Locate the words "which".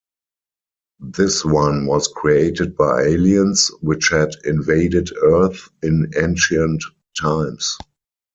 3.81-4.09